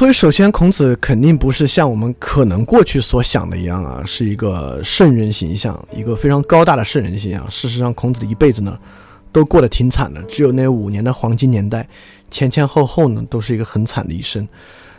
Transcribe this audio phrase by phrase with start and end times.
[0.00, 7.44] 所以，首先，孔子肯定不是像我们可能过去所想的一样啊，是一个圣人形象，一个非常高大的圣人形象。
[7.50, 8.78] 事实上，孔子的一辈子呢，
[9.30, 11.86] 都过得挺惨的，只有那五年的黄金年代，
[12.30, 14.48] 前前后后呢，都是一个很惨的一生。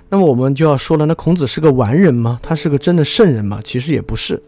[0.08, 2.40] 那么，我们就要说了，那孔子是个完人吗？
[2.44, 3.60] 他是个真的圣人吗？
[3.64, 4.40] 其实也不是。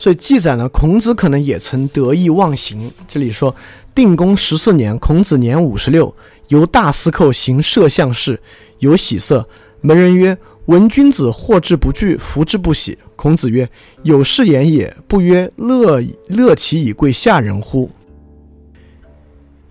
[0.00, 2.90] 所以记载呢，孔子可能也曾得意忘形。
[3.06, 3.54] 这里说，
[3.94, 6.12] 定公十四年，孔子年五十六。
[6.48, 8.40] 由大司寇行摄相事，
[8.78, 9.46] 有喜色。
[9.82, 13.68] 门人曰：“闻君子获之不惧，服之不喜。”孔子曰
[14.02, 14.96] ：“有是言也。
[15.06, 17.90] 不曰乐乐其以贵下人乎？”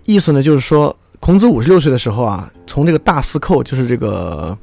[0.06, 4.56] 意思呢，就是说，孔子五十六岁的时候啊，从这个大司寇，就是这个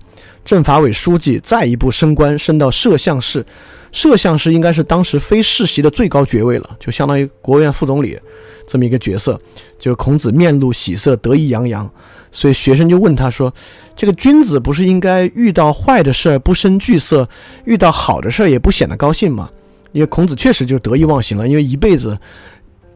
[0.44, 3.46] 政法委书记，再一步升官，升到摄相事。
[3.92, 8.20] 摄相事应该是当时非世袭的最高爵位了，就相当于国务院副总理。
[8.68, 9.40] 这么一个角色，
[9.80, 11.90] 就是孔子面露喜色，得意洋洋。
[12.32, 13.54] 所以学生就问他说
[13.96, 17.28] ：“这个君子不是应该遇到坏的事儿不生惧色，
[17.64, 19.50] 遇到好的事儿也不显得高兴吗？”
[19.94, 22.20] 因为孔子确实就得意忘形了，因为一辈子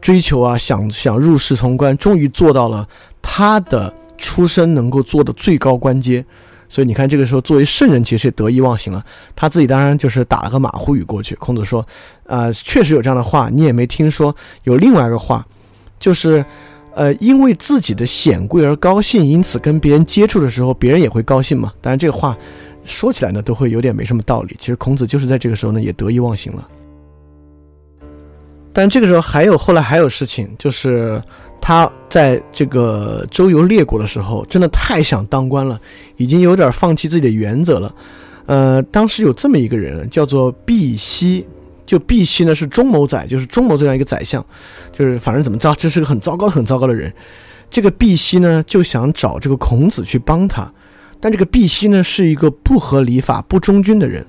[0.02, 2.86] 追求啊，想想入仕从官，终于做到了
[3.22, 6.22] 他的出身能够做的最高官阶。
[6.68, 9.04] 所以你看，这个时候作为圣人，其实也得意忘形了。
[9.36, 11.34] 他自己当然就是打了个马虎语过去。
[11.34, 11.86] 孔子说
[12.26, 15.46] ：“啊，确实有这样的话，你也没听说有另外一个话。”
[16.00, 16.42] 就是，
[16.94, 21.70] 呃，因为自己的显贵而高兴，因此跟别人接触的时候，别人也会高兴嘛。
[21.82, 22.34] 当然，这个话
[22.84, 24.56] 说起来呢，都会有点没什么道理。
[24.58, 26.66] 其实孔子就是在这个时候呢，也得意忘形了。
[28.72, 31.22] 但这个时候还有后来还有事情，就是
[31.60, 35.80] 他在这个周游列国的时候，真的太想当官了，
[36.16, 37.94] 已经有点放弃自己的原则了。
[38.46, 41.46] 呃，当时有这么一个人，叫做毕奚。
[41.84, 44.42] 就毕奚呢是中牟宰，就是中牟这样一个宰相，
[44.92, 47.12] 就是反正怎么着，这是个很糟糕、很糟糕的人。
[47.70, 50.72] 这个毕奚呢就想找这个孔子去帮他，
[51.20, 54.24] 但这个毕奚呢是一个不合礼法、不忠君的人。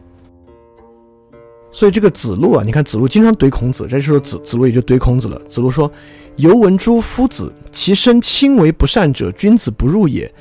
[1.73, 5.38] 所以这个子路啊，你看子路经常怼孔子，这时候子子路也就怼孔子了。
[5.50, 5.91] 子路说
[6.38, 10.31] ：“犹闻诸夫子，其身亲为不善者，君子不入也。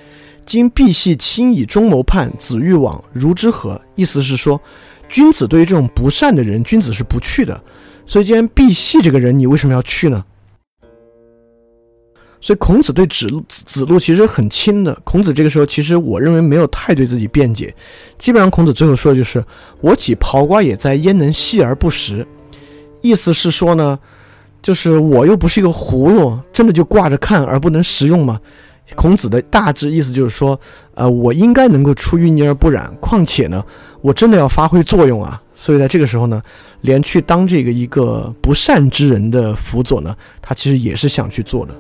[0.45, 4.61] 今必系亲以忠谋叛，子欲往，如之何？”意思是说。
[5.09, 7.63] 君子对于这种不善的人，君子是不去的。
[8.07, 10.25] 所以，既然必系这个人，你为什么要去呢？
[12.45, 14.93] 所以，孔子对子路子路其实很亲的。
[15.05, 17.73] 孔子这个时候，其实我认为没有太对自己辩解。
[18.19, 19.43] 基本上，孔子最后说的就是
[19.81, 22.27] ：“我岂刨瓜也在，焉能细而不食？”
[23.01, 23.97] 意思是说呢，
[24.61, 28.41] 就是我又不是一个葫芦，真的就挂着看而不能食用吗？
[28.97, 30.61] 孔子的大致意思就是说，
[30.95, 32.93] 呃，我应该能够出淤泥而不染。
[33.01, 33.65] 况且呢，
[34.01, 35.41] 我真的要发挥作用啊。
[35.55, 36.43] 所以在这个时候呢，
[36.81, 41.75] 连去当这个一个不善之人的辅佐呢，他其实也是想去做的。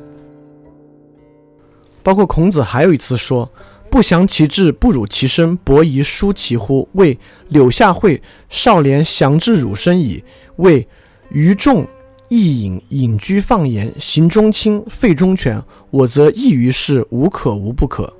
[2.03, 3.51] 包括孔子还有一次说
[3.91, 7.19] ：“不祥其志，不辱其身，伯夷叔其乎？”谓
[7.49, 10.23] 柳下惠少年降至汝身矣。
[10.57, 10.87] 谓
[11.31, 11.87] 于众
[12.29, 15.63] 亦隐隐居放言，行中轻，废中权。
[15.91, 18.13] 我则异于事，无可无不可。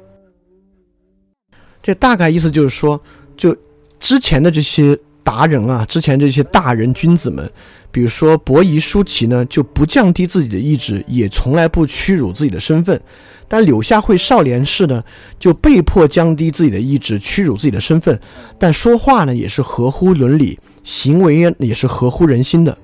[1.83, 3.01] 这大概意思就是说，
[3.37, 3.57] 就
[3.99, 7.51] 之前的这些达人啊，之前这些大人君子们，
[7.91, 13.01] 比如说伯夷、叔齐呢，就不降低自己的意志，也从来不屈辱自己的身份。
[13.49, 15.05] 但柳下惠少年氏呢，
[15.39, 18.19] 就被迫降低自己的意志，屈辱自己的身份，
[18.59, 22.77] 但说话呢，也是合乎伦理，行为也是合乎人心的。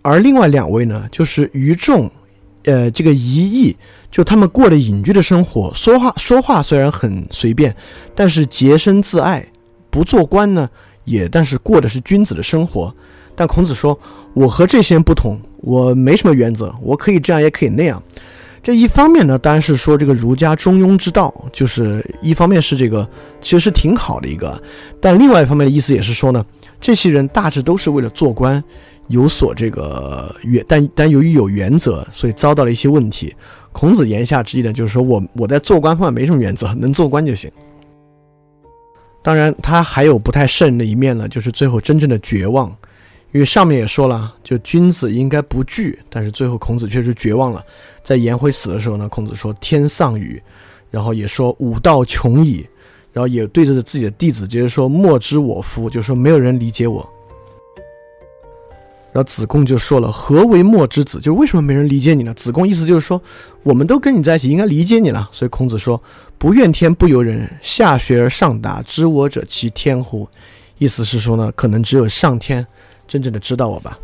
[0.00, 2.10] 而另外两位呢，就是于仲，
[2.64, 3.76] 呃，这个一义，
[4.10, 7.76] 就他们过的隐居的生活，说话说话虽然很随便，
[8.14, 9.46] 但是洁身自爱，
[9.90, 10.68] 不做官呢，
[11.04, 12.94] 也但是过的是君子的生活。
[13.34, 13.98] 但孔子说，
[14.34, 18.02] 我和这些人不同，我没什么原则，我可以这样，也可以那样。
[18.62, 23.08] 这一方面呢，当然是说这个儒家中庸之道，就是一方面是这个
[23.40, 24.62] 其实是挺好的一个，
[25.00, 26.44] 但另外一方面的意思也是说呢，
[26.80, 28.62] 这些人大致都是为了做官。
[29.08, 33.34] 有所这个原，但但由于有原则，所以遭到了一些问题。
[33.72, 37.50] 孔子言下之意呢，就是说我我在做官方面没什么原则，能做官就行。
[39.22, 42.74] 当然，他还有不太圣人的一面呢，就是最后真正的绝望。
[43.32, 47.64] 因为上面也说了，就君子应该不惧，但是最后孔子确实绝望了。
[48.02, 50.42] 在颜回死的时候呢，孔子说天丧予，
[50.90, 52.66] 然后也说吾道穷矣，
[53.12, 57.08] 然后也对着自己的弟子直接说莫知我夫，就说没有人理解我。
[59.12, 61.18] 然后子贡就说了：“何为墨之子？
[61.20, 63.20] 就为什么没人理解你呢？”子贡意思就是说，
[63.64, 65.28] 我们都跟你在一起，应该理解你了。
[65.32, 66.00] 所以孔子说
[66.38, 70.28] ：“不怨天不尤人，下学而上达，知我者其天乎？”
[70.78, 72.64] 意思是说呢，可能只有上天
[73.08, 73.98] 真正的知道我吧。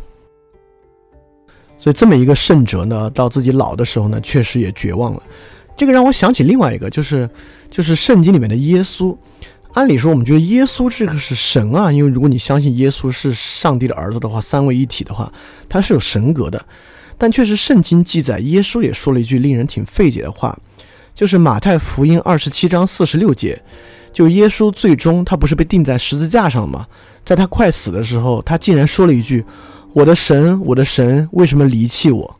[1.77, 5.23] 所以这么一个圣哲呢，到自己老的时候呢，确实也绝望了。
[5.77, 7.29] 这个让我想起另外一个，就是
[7.69, 9.15] 就是圣经里面的耶稣。
[9.77, 15.31] 按理说，我们觉得耶稣这个是神啊，因为如果你相信耶稣是上帝的儿子的话，三位一体的话，
[15.69, 16.65] 他是有神格的。
[17.15, 20.57] 但确实，圣经记载，耶稣也说了一句令人挺费解的话，
[21.13, 23.61] 就是马太福音二十七章四十六节，
[24.11, 26.87] 就耶稣最终他不是被钉在十字架上吗？
[27.23, 29.45] 在他快死的时候，他竟然说了一句
[29.93, 32.39] ：“我的神，我的神，为什么离弃我？”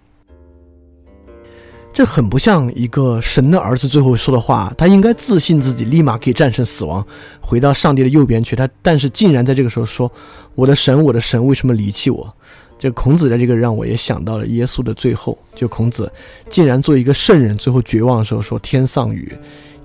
[1.98, 7.04] 这很不像一个神的儿子最后说的话，他应该自信自己立马可以战胜死亡，
[7.42, 8.56] 回到上帝的右边去。
[8.56, 10.12] 他但是竟然在这个时候说
[10.54, 12.32] ：“我的神，我的神，为什么离弃我？”
[12.78, 16.12] 这孔子的这个让我也想到了耶稣的最后，就孔子
[16.52, 19.36] 竟然做一个圣人，最后绝望的时候说：“天丧雨，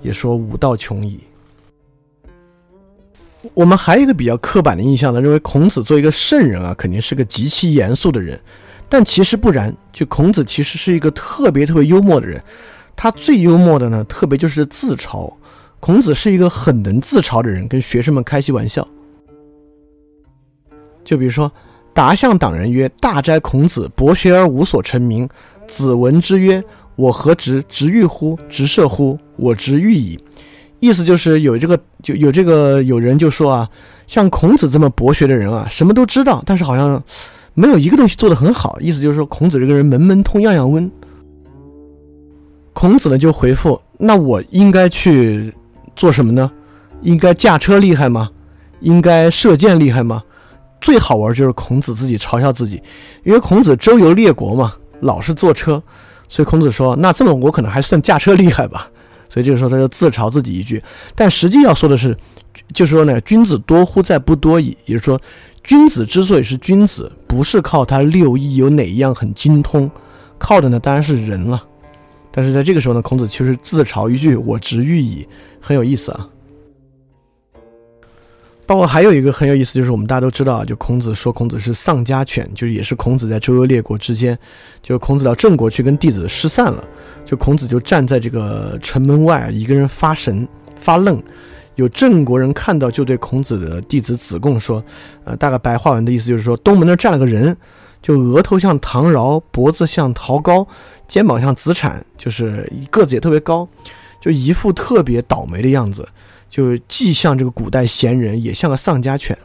[0.03, 1.19] 也说吾道穷矣。”
[3.55, 8.39] 我们还有一个比较刻板的印象呢，认为孔子做一个圣人啊，肯定是个极其严肃的人。
[8.87, 12.41] 但其实不然，就孔子其实是一个特别特别幽默的人，
[12.95, 15.31] 他最幽默的呢，特别就是自嘲。
[15.79, 18.87] 孔子是一个很能自嘲的人，跟学生们开些玩笑。
[21.03, 21.51] 就比如说，
[21.93, 25.29] 达向党人曰：“大哉孔子，博学而无所成名。”
[25.67, 26.63] 子闻之曰
[26.95, 27.63] ：“我何直？
[27.69, 28.39] 直欲乎？
[28.49, 29.19] 直射乎？
[29.35, 30.17] 我直欲矣。”
[30.79, 33.69] 意思就是有这个就有这个有人就说啊，
[34.07, 37.03] 像孔子这么博学的人啊，什么都知道，但是好像。
[37.53, 40.89] 没有一个东西做得很好，意思就是说孔子这个人门门通样样温。
[42.73, 45.53] 孔子呢就回复：那我应该去
[45.95, 46.51] 做什么呢？
[47.01, 48.29] 应该驾车厉害吗？
[48.79, 50.23] 应该射箭厉害吗？
[50.81, 52.81] 最好玩就是孔子自己嘲笑自己，
[53.23, 55.81] 因为孔子周游列国嘛，老是坐车，
[56.27, 58.89] 所以孔子说：那这么我可能还算驾车厉害吧。
[59.33, 60.83] 所以就是说他就自嘲自己一句，
[61.15, 62.15] 但实际要说的是，
[62.73, 65.19] 就是说呢，君子多乎在不多矣，也就是说。
[65.65, 69.89] 君子之所以是君子，不是靠他六艺有哪一样很精通，
[70.37, 71.63] 靠的呢当然是人了。
[72.33, 75.25] 但是在这个时候呢，孔子其实自嘲一句：“我直欲矣”，
[75.61, 76.27] 很有意思啊。
[78.73, 84.35] 包括还有一个很有意思，就是我们大家都知道，就孔子说孔子是丧家犬，就是也是孔子在周游列国之间，
[84.81, 86.83] 就孔子到郑国去跟弟子失散了，
[87.23, 91.21] 就孔子就站在这个城门外，一个人发神发愣。
[91.75, 94.83] 有郑国人看到，就对孔子的弟子子贡说
[95.23, 97.55] ：“呃，大概白话文的意思就是说，东门那站了个人，
[98.01, 100.67] 就额头像唐尧，脖子像陶高，
[101.07, 103.69] 肩膀像子产，就是个子也特别高，
[104.19, 106.09] 就一副特别倒霉的样子，
[106.53, 109.35] 就既像这个古代贤人，也像个丧家犬。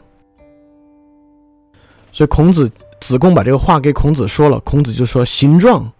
[2.13, 2.71] 所以孔子
[3.01, 5.91] 子贡把这个话给孔子说了，孔子就说：形状，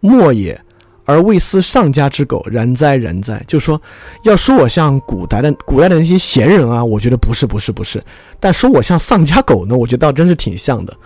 [0.00, 0.58] 莫也。”
[1.04, 3.42] 而未思丧家之狗，然哉然哉！
[3.46, 3.78] 就说
[4.22, 8.02] 要说我像古代的古代的那些贤人啊，我觉得不是不是不是。
[8.38, 10.96] 但说我像丧家狗呢，我觉得倒真是挺像的。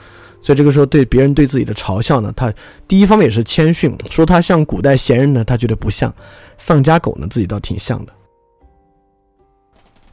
[0.42, 2.52] 所以这个时候对别人对自己的嘲笑呢，他
[2.86, 6.08] 第一方面也是谦逊，说他像古代贤人呢，他觉得不像；
[6.58, 8.12] 丧家狗呢，自己倒挺像的。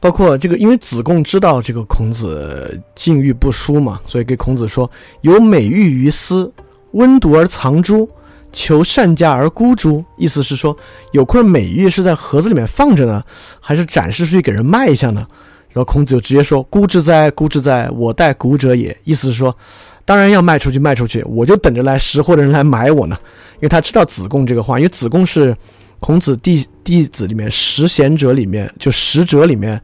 [0.02, 4.90] 包括这个，因为子贡知道这个孔子境遇不舒嘛，所以给孔子说
[5.22, 6.52] ：“有美玉于斯，
[6.90, 8.10] 温毒而藏诸？”
[8.50, 10.76] 求善价而孤诸，意思是说
[11.12, 13.22] 有块美玉是在盒子里面放着呢，
[13.60, 15.24] 还是展示出去给人卖一下呢？
[15.70, 19.56] 然后孔子就直接说：“孤之哉，孤之哉，我待古者也。”意思是说，
[20.04, 23.16] 当然要卖出去，卖出去，我就等着来识货的人来买我呢。
[23.54, 25.56] 因为他知道子贡这个话，因为子贡是
[26.02, 29.80] 孔子弟弟子里面十贤者里面就十哲里面。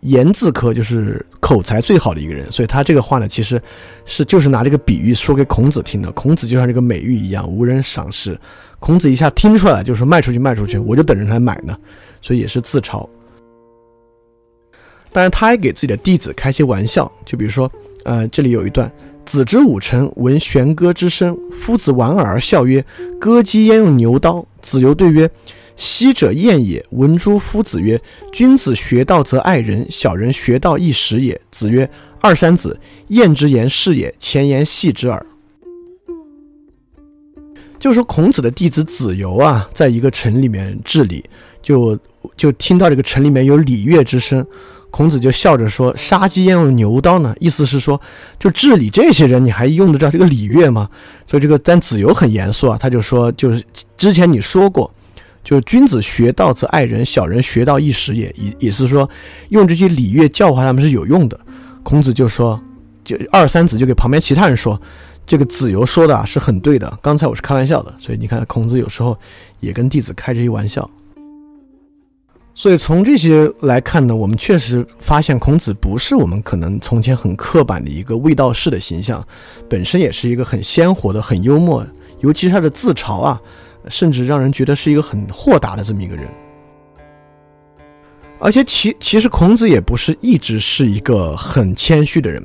[0.00, 3.60] 言字科就是口才最好的一个人，所以他这个话呢，其实
[4.06, 6.10] 是就是拿这个比喻说给孔子听的。
[6.12, 8.38] 孔子就像这个美玉一样，无人赏识。
[8.78, 11.76] 孔子一下听出来，就是卖出去，卖出去，我就等着来买呢。
[12.22, 13.06] 所以也是自嘲。
[15.12, 17.70] 当然，他还给自己的弟子开些玩笑，就比如说，
[18.04, 18.90] 呃，这里有一段：
[19.26, 22.82] 子之武臣闻弦歌之声，夫子莞尔而笑曰
[23.20, 25.30] ：“歌姬焉用牛刀？”子游对曰。
[25.80, 26.84] 昔者晏也。
[26.90, 27.98] 闻诸夫子曰
[28.34, 35.24] ：“君子学道则爱人，小人学道亦时也。”子曰：“二三子，晏之言是也，前言戏之耳。”
[37.80, 41.24] 就说，孔子的弟子子游啊，在一个城里面治理，
[41.62, 41.98] 就
[42.36, 44.46] 就听到这个城里面有礼乐之声，
[44.90, 47.98] 孔子就笑着说：“杀鸡焉用牛刀呢？”意思是说，
[48.38, 50.90] 就治理这些人，你还用得着这个礼乐吗？
[51.26, 53.64] 所以这个，但子游很严肃啊，他就说：“就是
[53.96, 54.92] 之前你说过。”
[55.42, 58.34] 就是君子学道则爱人，小人学道一时也。
[58.36, 59.08] 也也是说，
[59.48, 61.40] 用这些礼乐教化他们是有用的。
[61.82, 62.60] 孔子就说，
[63.04, 64.80] 就二三子就给旁边其他人说，
[65.26, 66.98] 这个子游说的啊是很对的。
[67.00, 69.18] 刚才我是开玩笑的，所以你看，孔子有时候
[69.60, 70.88] 也跟弟子开这些玩笑。
[72.54, 79.26] 所以从这些来看呢，我们确实发现孔子不是我们可能从前很刻板的一个卫道士的形象，
[79.70, 81.86] 本身也是一个很鲜活的、很幽默，
[82.18, 83.40] 尤其是他的自嘲啊。
[83.90, 86.28] 甚至让人觉得是一个很豁达的这么一个人。
[88.38, 92.42] 而且其其实孔子也不是一直是一个很谦虚的人。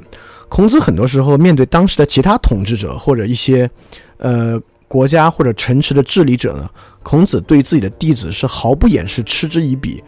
[0.50, 3.70] 孔子很多时候面对当时的其他统治者或者一些，
[4.18, 6.70] 呃国家或者城池的治理者呢，
[7.02, 10.04] 孔子对自己的弟子是毫不掩饰，嗤之以鼻。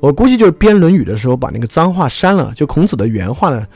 [0.00, 2.52] 我估计就是编《论语》的时候把那个脏话删了。
[2.56, 3.66] 就孔子的原话呢，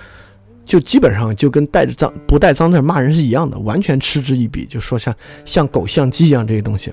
[0.66, 5.14] 就基本上就跟带着脏不带脏字骂人是一样的，完全嗤之以鼻，就说像
[5.46, 6.92] 像狗像鸡一样这些东西。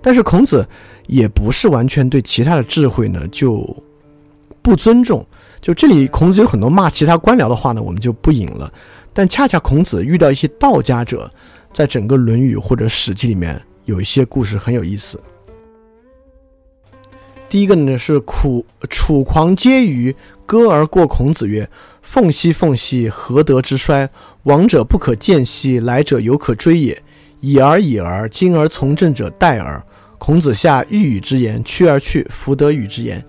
[0.00, 0.64] 但是孔子
[1.08, 3.76] 也不是完全对其他的智慧呢就。
[4.62, 5.24] 不尊重，
[5.60, 8.68] 就这里孔子有很多骂其他官僚的话呢，我们就不引了。
[9.12, 11.30] 但恰恰孔子遇到一些道家者，
[11.72, 15.20] 在整个《论语》或者《史记》里面有一些故事很有意思。
[17.56, 21.66] 第一个呢是苦楚狂皆舆歌而过孔子曰
[22.02, 24.10] ：“凤兮凤兮，何德之衰？
[24.42, 27.02] 往者不可见兮，来者犹可追也。
[27.40, 29.82] 已而已而，今而从政者殆耳。”
[30.20, 33.24] 孔子下欲与之言，趋而去，弗得与之言。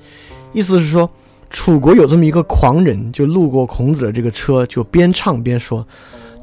[0.52, 1.10] 意思是说。
[1.50, 5.88] 楚国有这么一个狂人，就路过孔子的这个车，就边唱边说：“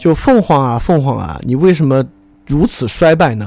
[0.01, 2.03] 就凤凰啊，凤凰啊，你为什么
[2.47, 3.47] 如此衰败呢？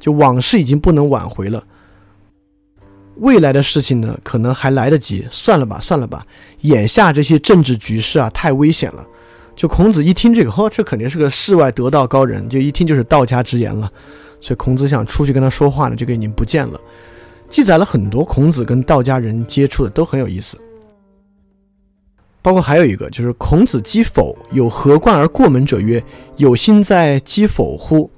[0.00, 1.62] 就往事已经不能挽回了，
[3.16, 5.26] 未来的事情呢，可能还来得及。
[5.30, 6.26] 算了吧，算了吧，
[6.62, 9.06] 眼下这些政治局势啊，太危险了。”
[9.56, 13.88] 就孔子一听这个，呵，这肯定是个世外得道高人，就一听就是道家之言了。
[14.40, 16.80] 所以孔子想出去跟他说话呢，这个已经不见了。
[17.48, 20.58] 记载了很多孔子跟道家人接触的，都很有意思。
[22.42, 26.02] 包括还有一个，就是孔子击否，有何冠而过门者曰
[26.36, 28.10] ：“有心在击否乎？”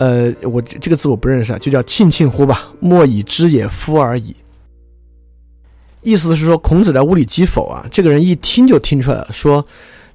[0.00, 2.72] 呃，我这个字我不认识啊，就叫“庆庆乎”吧。
[2.80, 4.34] 莫以知也夫而已。
[6.00, 9.66] 意思是说，孔子在屋里击否啊，这个人一听就听出来了，说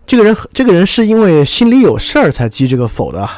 [0.07, 3.29] 这个人这个人是因为心里有事儿才击这个否的，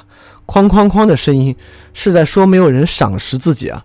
[0.46, 1.54] 哐哐哐的声音
[1.94, 3.84] 是在说没有人赏识自己啊。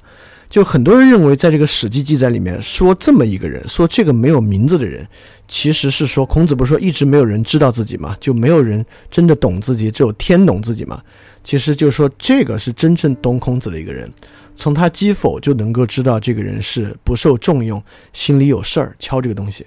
[0.49, 5.05] 就很多人认为，在这个《史记》记载里面说这么一个人，说这个没有名字的人，
[5.49, 8.17] 其实是说孔子不是说一直没有人知道自己吗？
[8.21, 11.03] 就没有人真的懂自己，只有天懂自己吗？
[11.45, 14.13] 其实就是说这个是真正懂孔子的一个人，
[14.55, 17.83] 从他击否就能够知道这个人是不受重用，
[18.13, 19.67] 心里有事儿，敲这个东西。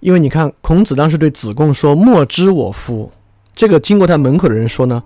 [0.00, 3.12] 因为你看，孔子当时对子贡说：“莫知我夫。”
[3.54, 5.02] 这个经过他门口的人说呢。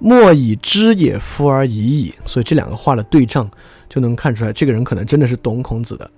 [0.00, 3.48] 莫以知也夫而已矣，所以这两个话的对仗
[3.88, 6.10] 就能看出来，这个人可能真的是懂孔子的。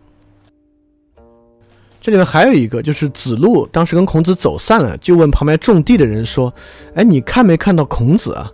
[2.07, 6.55] 这里面还有一个，就是子路当时跟孔子走散了，就问旁边种地的人说
[6.95, 8.49] ：“哎，你看没看到孔子啊？”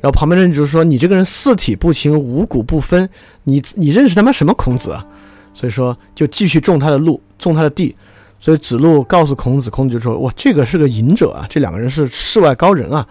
[0.00, 3.06] 然后旁边人就说：“你这个人四体不勤，五谷不分，
[3.44, 5.04] 你你认识他妈什么孔子啊？”
[5.52, 7.94] 所以说就继续种他的路，种他的地。
[8.40, 13.06] 所以子路告诉孔子，孔子就说：“哇，这个是个隐者啊，这两个人是世外高人啊。”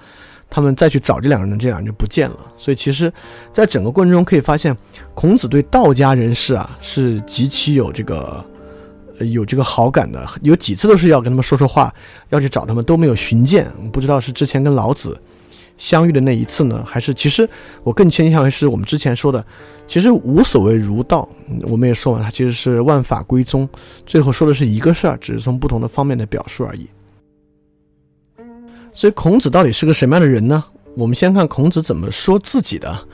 [0.49, 2.39] 他们再去找这两个人，这两人就不见了。
[2.57, 3.13] 所以其实，
[3.53, 4.75] 在整个过程中可以发现，
[5.13, 8.43] 孔子对道家人士啊是极其有这个
[9.19, 10.27] 有这个好感的。
[10.41, 11.93] 有几次都是要跟他们说说话，
[12.29, 13.71] 要去找他们，都没有寻见。
[13.91, 15.19] 不知道是之前跟老子
[15.77, 17.49] 相遇的那一次呢，还是其实
[17.83, 19.45] 我更倾向于是我们之前说的，
[19.85, 21.27] 其实无所谓儒道。
[21.63, 23.67] 我们也说了，它其实是万法归宗，
[24.05, 26.87] 最后说的是一个事儿，只是从不同的方面的表述而已。
[28.93, 30.63] 所以孔子到底是个什么样的人呢？
[30.95, 33.07] 我们先看孔子怎么说自己的。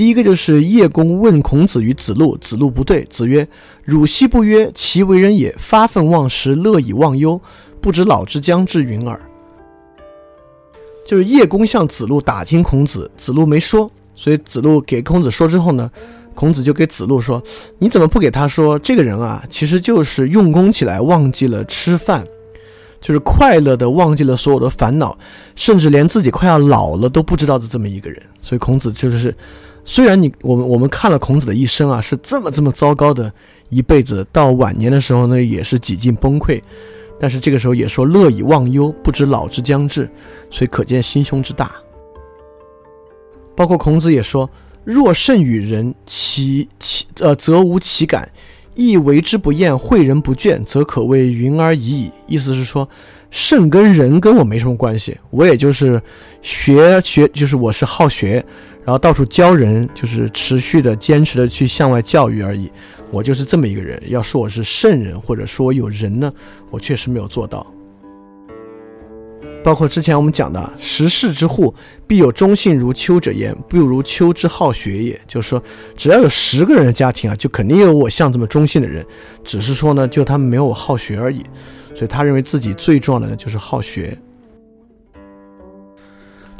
[0.00, 3.46] 第一个就是叶公问孔子与子路，子路不对，子曰
[3.84, 5.54] ：“汝昔不曰其为人也？
[5.58, 7.38] 发愤忘食，乐以忘忧，
[7.82, 9.20] 不知老之将至云耳。”
[11.06, 15.90] 就是叶公向子路打听孔子，子路没说，所以子路给孔子说之后呢，
[16.34, 17.44] 孔子就给子路说
[17.78, 18.78] ：“你怎么不给他说？
[18.78, 22.26] 这个人啊，其实就是用功起来忘记了吃饭。”
[23.02, 25.18] 就是快乐的忘记了所有的烦恼，
[25.54, 28.22] 甚至连自己快要老了都不知道的这么一个人。
[28.40, 29.34] 所以孔子就是，
[29.84, 33.32] 虽然你我们我们看了孔子的一生啊，是这么这么糟糕的
[33.68, 36.60] 一辈子，到晚年的时候呢，也是几近崩溃，
[37.18, 40.08] 但是这个时候也说乐以忘忧，不知老之将至，
[40.50, 41.72] 所以可见心胸之大。
[43.56, 44.48] 包括孔子也说
[44.84, 48.30] ：“若甚与人，其其呃，则无其感。”
[48.76, 52.12] 亦为之不厌，诲人不倦，则可谓云而已矣。
[52.26, 52.88] 意思是说，
[53.30, 56.00] 圣跟人跟我没什么关系，我也就是
[56.40, 58.42] 学学，就是我是好学，
[58.84, 62.70] 然后到处教人，就是持续的、坚持的去向外教育而已。
[63.10, 64.02] 我就是这么一个人。
[64.08, 66.32] 要说我是圣人，或者说有人呢，
[66.70, 67.66] 我确实没有做到。
[69.62, 71.74] 包括之前我们讲的“十世之户，
[72.06, 75.20] 必有忠信如丘者焉，不如丘之好学也”。
[75.28, 75.62] 就是说，
[75.94, 79.04] 只要有十个人的家庭啊，就肯定有我像这么忠信的人。
[79.44, 81.42] 只是说呢，就他们没有我好学而已。
[81.94, 84.16] 所以他认为自己最重要的呢，就是好学。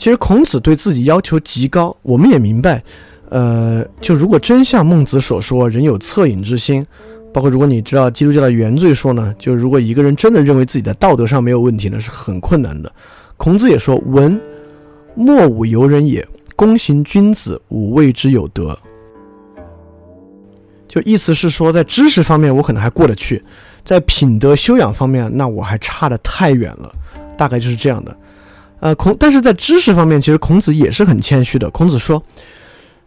[0.00, 2.83] 其实孔子对自己要求极高，我们也明白，
[3.28, 6.87] 呃，就如果真像孟子所说，人有恻隐之心，
[7.35, 12.90] 包括如果你知道基督教的原罪说呢，就如果一个人真的认为自己的道德上没有问题呢，是很困难的。
[13.37, 14.40] 孔子也说：“文，
[15.14, 16.26] 莫吾尤人也。
[16.57, 18.75] 公行君子，吾谓之有德。”
[20.88, 23.45] 就意思是说，在知识方面我可能还过得去，
[23.85, 26.90] 在品德修养方面，那我还差得太远了。
[27.37, 28.16] 大概就是这样的。
[28.80, 31.70] 呃，孔，但是在知识方面，其实孔子也是很谦虚的。
[31.70, 32.22] 孔子说。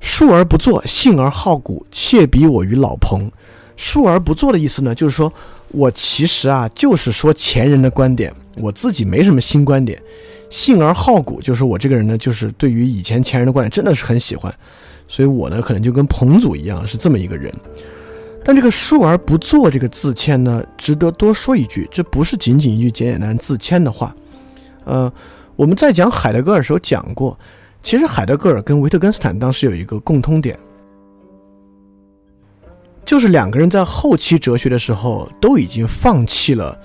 [0.05, 3.31] 述而不作，信而好古，窃比我于老彭。
[3.77, 5.31] 述而不作的意思呢，就是说
[5.69, 9.97] 我其实啊，就是说前人的观点，我自己没什么新观点。
[10.49, 14.53] 信而好古，就是我这个人呢，就是对于以前前人的观点真的是很喜欢，
[15.07, 17.49] 所以我呢，可能就跟彭祖一样，是这么一个人。
[18.43, 24.13] 但这个述而不作这个自谦呢，值得多说一句，这不是仅仅一句简简单自谦的话。
[24.83, 25.09] 呃，
[25.55, 27.37] 我们在讲海德格尔时候讲过。
[27.81, 30.57] 其实海德格尔跟维特根斯坦当时有一个共通点，
[33.03, 36.79] 就是两个人在后期哲学的时候都已经放弃了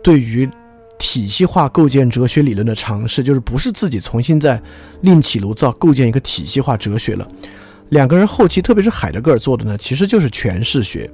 [0.00, 0.48] 对于
[0.96, 4.62] 体系化构建哲学理论的尝试，就是不是自己重新再
[5.00, 7.28] 另起炉灶构建一个体系化哲学了。
[7.88, 11.10] 两个人后期，特别是海德格尔做的呢，其实就是诠释学，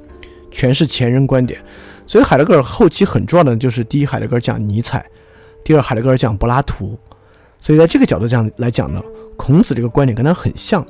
[0.52, 1.58] 诠释前人观点。
[2.06, 5.00] 所以海德格尔后期很重要的就是第一，海德格尔讲尼采；
[5.70, 6.98] 第二，海德格尔讲柏拉图。
[7.60, 9.00] 所以在这个角度上来讲呢。
[9.36, 10.84] 孔子这个观点跟他很像，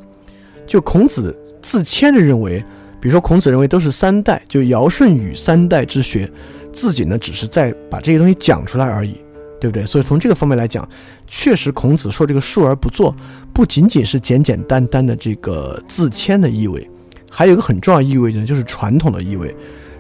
[0.67, 2.59] 就孔子自谦的认为，
[2.99, 6.29] 比如说孔子认为都是三代，就尧舜禹三代之学，
[6.73, 9.13] 自己呢只是在把这些东西讲出来而已，
[9.61, 9.85] 对不对？
[9.87, 10.89] 所以从这个方面来讲，
[11.29, 13.15] 确实孔子说这个述而不作，
[13.53, 16.91] 不仅仅是简简单单的这个自谦的意味，
[17.31, 19.55] 还有一个很重要意味呢，就是传统的意味，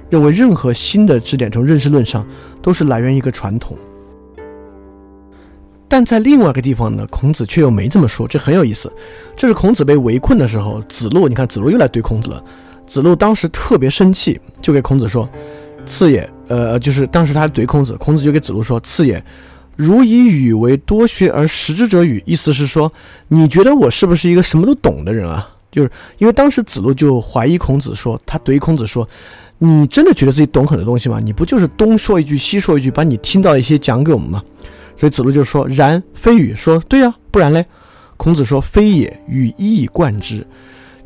[0.08, 2.26] 认为任何新的指点从认识论上
[2.60, 3.78] 都是来源于一个传统。
[5.90, 8.90] 但在另外一个地方呢，孔子却又没这么说，这很有意思。
[9.36, 12.42] 这是孔子被围困的时候，子路，你看子路又来怼孔子了。
[12.86, 15.28] 子路当时特别生气，就给孔子说
[15.84, 19.20] ：“次也，呃，就是当时他怼孔子，孔子就给子路说：‘次也，
[19.74, 22.92] 如以语为多学而识之者语。’意思是说，
[23.26, 25.50] 你觉得我是不是一个什么都懂的人啊？
[25.72, 29.08] 就是因为当时子路就怀疑孔子，说他怼孔子说
[29.58, 31.18] ：‘你真的觉得自己懂很多东西吗？
[31.18, 34.40] 你不就是东说一句西说一句，把你听到一些讲给我们吗？’”
[35.00, 37.64] 所以子路就说：“然非语。”说：“对呀，不然嘞？”
[38.18, 40.46] 孔子说：“非也，与一以贯之。”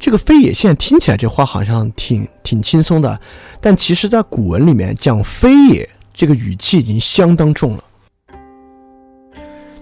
[0.01, 3.21] 这个“非也”现在听起来这话好像挺挺轻松的，
[3.61, 7.85] 但其实在古文里面讲“非也”这个语气已经相当重了。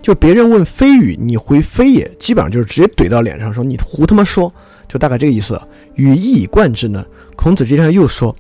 [0.03, 4.53] 就别人问“非语”，你回“非也”，基本上就是直接怼到脸上，说你胡他妈说，
[4.87, 5.59] 就大概这个意思。
[5.95, 7.03] 与一以贯之呢？
[7.35, 8.37] 孔子这边又说：“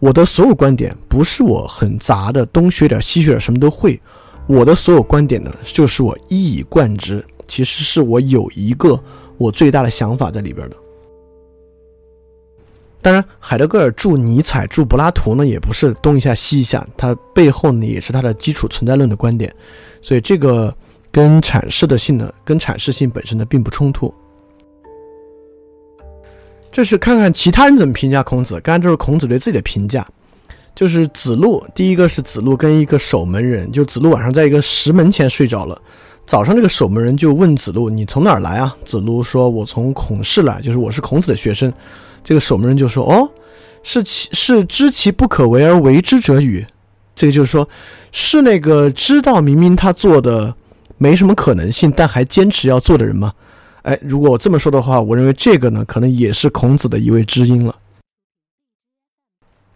[0.00, 3.98] 我的所有观点不是我很杂的，东学点西学点，什么都会。”
[4.46, 9.02] 我的所有观点呢，就是我一以贯之，其实是我有一个
[9.38, 10.76] 我最大的想法在里边的。
[13.00, 19.54] 当然，海德格尔注尼采、注柏拉图呢，也不是东一下西一下，它背后呢也是它的基础存在论的观点，
[20.00, 20.74] 所以这个
[21.10, 24.12] 跟阐释的性呢，跟阐释性本身呢并不冲突。
[26.72, 30.06] 这是看看其他人怎么评价孔子，刚才这是孔子对自己的评价。
[30.74, 35.80] 就是子路，第一个是子路跟一个守门人，就子路晚上在一个石门前睡着了，
[36.26, 41.72] 早上这个守门人就问子路：“你从哪儿来啊？”子路说：“我从孔氏来，就是我是孔子的学生。”
[42.24, 43.30] 这个守门人就说：“哦，
[43.82, 46.64] 是其是知其不可为而为之者与？”
[47.14, 47.68] 这个就是说，
[48.10, 50.52] 是那个知道明明他做的
[50.98, 53.32] 没什么可能性，但还坚持要做的人吗？
[53.82, 57.76] 哎，如果我这么说的话，我认为这个呢，可能也是孔子的一位知音了。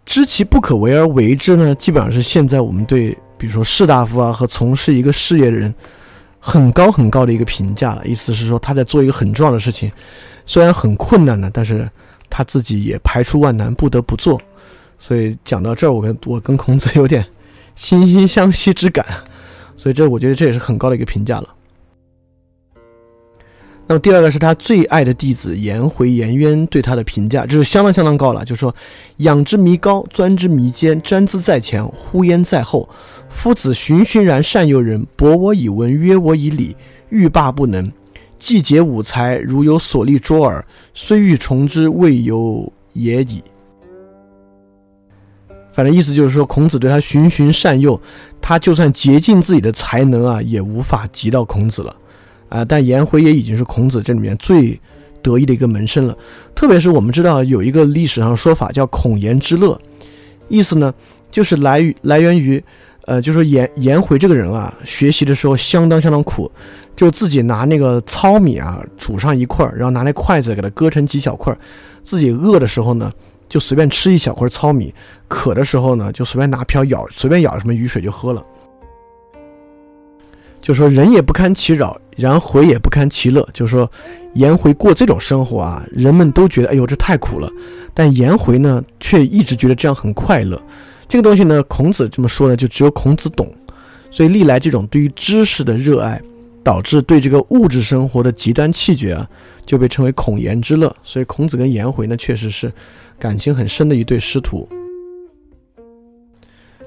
[0.09, 5.71] 知其不可为而为之呢，基本上是现在我们对，比如说士大夫啊和从事一个事业的人，
[6.39, 8.03] 很高很高的一个评价了。
[8.07, 9.91] 意思是说他在做一个很重要的事情，
[10.47, 11.87] 虽然很困难呢，但是
[12.27, 14.41] 他自己也排除万难不得不做。
[14.97, 17.23] 所以讲到这儿，我跟我跟孔子有点
[17.77, 19.05] 惺惺相惜之感。
[19.77, 21.47] 所以这我觉得这也是很高的一个评价了。
[23.89, 28.45] 那么第二个是他最爱的弟子颜回、颜渊对他的评价，就是相当相当高了。
[28.45, 28.73] 就是说
[29.17, 32.87] ：“仰之弥高，钻之弥坚，瞻之在前，呼焉在后。
[33.29, 36.75] 夫子循循然善诱人，博我以文，约我以礼，
[37.09, 37.91] 欲罢不能。
[38.37, 43.41] 既解五才，如有所立卓尔，虽欲从之，未有也已。”
[45.73, 47.99] 反正意思就是说，孔子对他循循善诱，
[48.39, 51.95] 他就算竭尽自己的才能啊，也无法及到孔子了。
[52.49, 54.79] 啊，但颜回也已经是孔子这里面最
[55.21, 56.17] 得意的一个门生了。
[56.53, 59.79] 特别是我们知道有一个历史上说法叫“孔颜之乐”，
[60.49, 60.93] 意思呢
[61.31, 62.61] 就是来来源于，
[63.05, 66.51] 呃，就说颜颜回这个人啊，学习的时候相当相当苦，
[66.95, 71.59] 就自己拿那个糙米啊煮上一块儿，然后拿那筷子给它割成几小块儿，
[72.03, 73.11] 自己饿的时候呢
[73.47, 74.93] 就随便吃一小块糙米，
[75.27, 78.43] 渴的时候呢就随便拿瓢舀，随便舀什么雨水就喝了。
[80.61, 83.47] 就说人也不堪其扰，然回也不堪其乐。
[83.53, 83.89] 就是说，
[84.33, 87.49] 颜回过这种生活啊，人们都觉得哎呦这太苦了，
[87.93, 90.61] 但颜回呢却一直觉得这样很快乐。
[91.07, 93.51] 这个东西呢，孔子这么说呢，就只有孔子懂。
[94.11, 96.21] 所以历来这种对于知识的热爱，
[96.63, 99.27] 导致对这个物质生活的极端气绝啊，
[99.65, 100.93] 就被称为孔颜之乐。
[101.03, 102.71] 所以孔子跟颜回呢，确实是
[103.17, 104.67] 感情很深的一对师徒。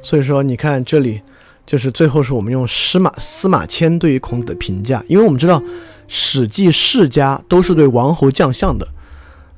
[0.02, 1.22] 所以说，你看这里。
[1.64, 5.60] 就是最后是我们用司马司马迁对于孔子的评价，因为我们知道
[6.08, 8.86] 《史记》世家都是对王侯将相的，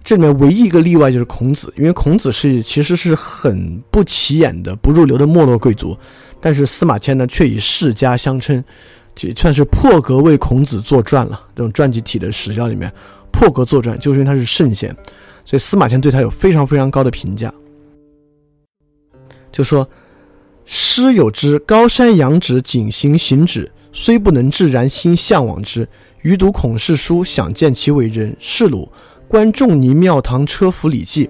[0.04, 5.96] 这里面唯一一个例外就是孔子，因为孔子是其实是很不起眼的、不入流的没落贵族，
[6.40, 8.62] 但是司马迁呢却以世家相称，
[9.14, 11.40] 就算是破格为孔子作传了。
[11.56, 12.92] 这种传记体的史料里面，
[13.32, 14.94] 破格作传就是因为他是圣贤，
[15.44, 17.52] 所以司马迁对他有非常非常高的评价，
[19.50, 19.88] 就说。
[20.66, 25.88] 师有之，高山仰止，景行行止，虽不能自然心向往之。
[26.22, 28.34] 余读孔氏书，想见其为人。
[28.40, 28.90] 是鲁，
[29.28, 31.28] 观仲尼庙堂车服礼记，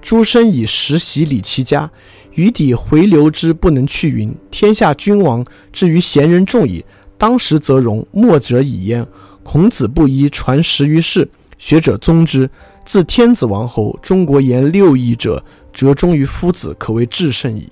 [0.00, 1.90] 诸生以实习礼其家。
[2.34, 4.32] 余底回流之，不能去云。
[4.50, 6.84] 天下君王至于贤人众矣，
[7.18, 9.04] 当时则容，末者已焉。
[9.42, 12.48] 孔子不依，传十于世，学者宗之。
[12.84, 17.68] 自天子王侯，中国言六艺者，折中于夫子，可谓至圣矣。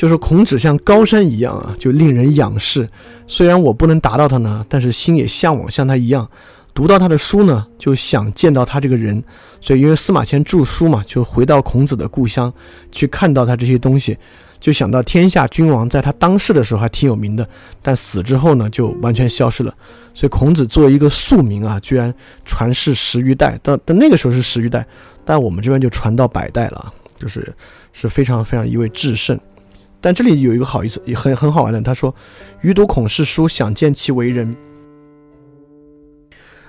[0.00, 2.88] 就是孔子像高山一样啊，就令人仰视。
[3.26, 6.26] 虽然我不能达到他呢，但是心也向往像他一样。
[6.72, 9.22] 读到他的书呢，就想见到他这个人。
[9.60, 12.50] 所以，因为司马迁著书嘛，就回到孔子的故乡
[12.90, 14.16] 去看到他这些东西，
[14.58, 17.46] 就想到天下君王在他当世的时候还挺有名的，
[17.82, 19.74] 但死之后呢，就完全消失了。
[20.14, 22.14] 所以，孔子作为一个庶民啊，居然
[22.46, 23.60] 传世十余代。
[23.62, 24.86] 到到那个时候是十余代，
[25.26, 27.54] 但我们这边就传到百代了，就是
[27.92, 29.38] 是非常非常一位至圣。
[30.00, 31.80] 但这里有一个好意思，也很很好玩的。
[31.82, 32.14] 他说
[32.62, 34.56] ：“余读孔氏书，想见其为人。”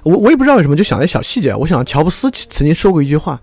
[0.03, 1.55] 我我也不知道为什么，就想在小细节。
[1.55, 3.39] 我想乔布斯曾经说过一句话：“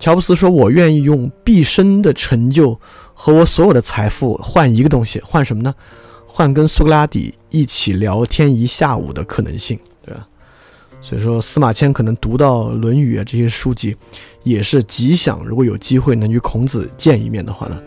[0.00, 2.78] 乔布斯说我愿意用毕生的成就
[3.14, 5.74] 和我所有的财富换一个东西，换什么呢？
[6.26, 10.26] 换跟苏格拉底一起聊天一下午的可能性，对吧？”
[11.00, 13.96] 所以说，司马迁可能读到《论语》啊这些书籍，
[14.42, 17.80] 也是极想如果有机会能与孔子见一面的话呢。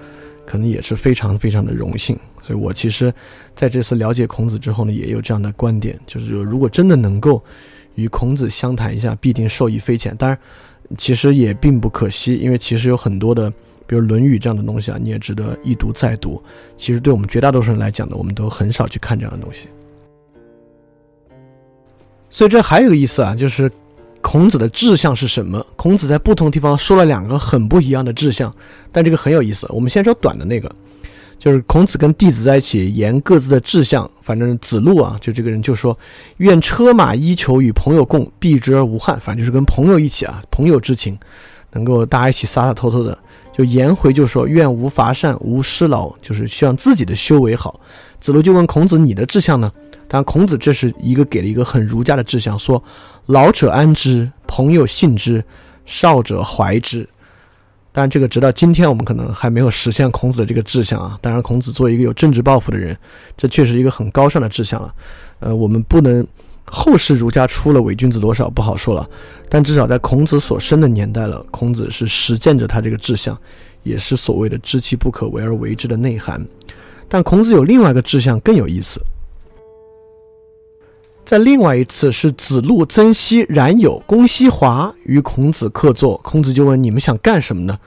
[0.45, 3.13] 可能也是非常非常的荣幸，所以我其实
[3.55, 7.43] 在这次了解孔子之后呢，也有这样的观点，就是如果真的能够
[7.95, 10.15] 与孔子相谈一下，必定受益匪浅。
[10.17, 10.37] 当然，
[10.97, 13.49] 其实也并不可惜，因为其实有很多的，
[13.85, 16.41] 比如《论语》这样的东西啊，你也值得一读再读。
[16.75, 19.67] 其实对我们绝大多数人来讲呢，我们都很少去看这样的东西。
[22.29, 23.71] 所以这还有个意思啊，就是。
[24.21, 25.65] 孔子的志向是什么？
[25.75, 28.53] 孔子在不同地方说了两个很不一样的志向，
[28.91, 29.65] 但这个很有意思。
[29.69, 30.71] 我们先说短的那个，
[31.37, 34.09] 就是孔子跟弟子在一起言各自的志向。
[34.21, 35.97] 反正子路啊，就这个人就说
[36.37, 41.17] ：“愿车马衣裘与朋友共，避之而无憾。”反正就是跟朋友一起啊，朋友之情，
[41.71, 43.17] 能够大家一起洒洒脱脱的。
[43.51, 47.81] 就颜回就说：“愿无乏善，无失劳，就是希望自己的修为好。”
[48.21, 49.69] 子路就问孔子：“你的志向呢？”
[50.11, 52.83] 当然，孔子这是一个给了一个很儒家的志向，说。
[53.27, 55.41] 老者安之，朋友信之，
[55.85, 57.07] 少者怀之。
[57.93, 61.17] 但，这个直到今天我们可能还没有实现孔子的这个志向啊。
[61.21, 62.97] 当然，孔子作为一个有政治抱负的人，
[63.37, 64.93] 这确实一个很高尚的志向了。
[65.39, 66.27] 呃，我们不能
[66.65, 69.09] 后世儒家出了伪君子多少不好说了，
[69.47, 73.39] 但至少在孔子所生的年代了，孔子是实践着他这个志向，
[73.83, 76.45] 也是所谓的知其不可为而为之的内涵。
[77.07, 78.99] 但孔子有另外一个志向更有意思。
[81.31, 87.79] 在另外一次是子路、曾皙、冉有、公西华与孔子客坐，孔子就问：“你们想干什么呢？”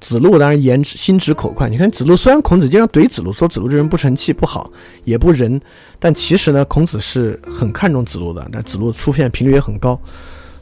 [0.00, 1.68] 子路当然言心直口快。
[1.68, 4.68] 你看子路虽然孔子经常怼子路，说子路这人不成器、不好，
[5.04, 5.60] 也不仁，
[6.00, 8.44] 但其实呢，孔子是很看重子路的。
[8.50, 9.96] 但子路出现频率也很高。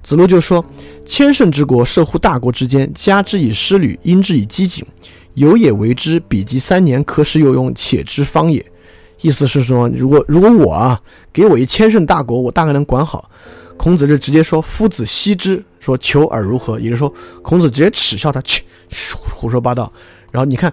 [0.03, 0.63] 子路就说
[1.07, 4.85] ：“千乘之国，射乎大国之间，加之以师旅，因之以机警，
[5.33, 8.63] 有也为之，比及三年，可使有用，且之方也。”
[9.21, 11.01] 意思是说，如果如果我啊，
[11.33, 13.31] 给我一千乘大国，我大概能管好。
[13.77, 16.81] 孔子就直接说：“夫子奚之？”说求尔如何？
[16.81, 18.63] 也就是说，孔子直接耻笑他，去
[19.35, 19.93] 胡说八道。
[20.31, 20.73] 然后你看，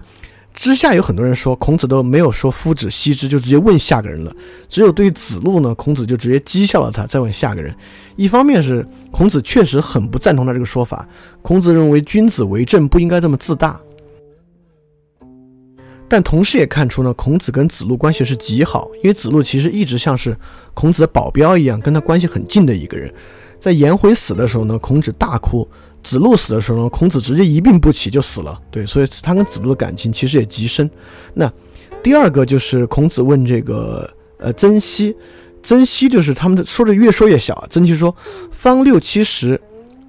[0.54, 4.34] 之下有很多人说，孔子都没有说夫子奚之，就直接问下个人了。
[4.68, 7.74] 只有对子路呢，孔子就直接讥笑了他，再问下个人。
[8.16, 11.06] 一方面是孔子确实很不赞同他这个说法，
[11.42, 13.78] 孔子认为君子为政不应该这么自大。
[16.08, 20.36] 但同时也看出呢，孔子跟子路关系是极好，因为子路其实一直像是
[20.72, 23.12] 孔子的保镖一样，跟他关系很近的一个人。
[23.58, 25.66] 在颜回死的时候呢，孔子大哭；
[26.02, 28.60] 子路死的时候呢，孔子直接一病不起就死了。
[28.70, 30.88] 对，所以他跟子路的感情其实也极深。
[31.32, 31.50] 那
[32.02, 35.14] 第二个就是孔子问这个呃曾皙，
[35.62, 37.66] 曾皙就是他们的说的越说越小。
[37.70, 38.14] 曾皙说
[38.52, 39.58] ：“方六七十，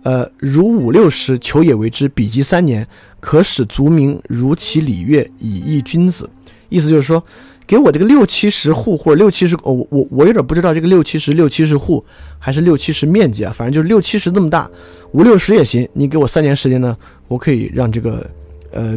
[0.05, 2.07] 呃，如五六十，求也为之。
[2.07, 2.87] 比及三年。”
[3.25, 6.29] 可使族民如其礼乐，以义君子。
[6.69, 7.23] 意思就是说，
[7.65, 12.05] 给我这个六七十户或者六七十，我我我有点不知道这个六七十六七十户
[12.37, 14.69] 还是六七十面积啊，反正就是六七十这么大，
[15.13, 15.89] 五六十也行。
[15.93, 16.95] 你给我三年时间呢，
[17.27, 18.29] 我可以让这个
[18.69, 18.95] 呃